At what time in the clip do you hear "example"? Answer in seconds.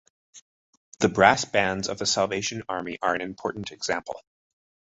3.71-4.23